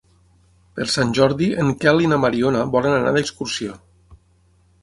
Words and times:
Per 0.79 0.87
Sant 0.93 1.11
Jordi 1.17 1.51
en 1.65 1.69
Quel 1.83 2.03
i 2.05 2.09
na 2.13 2.19
Mariona 2.25 2.65
volen 2.77 2.97
anar 2.97 3.15
d'excursió. 3.19 3.81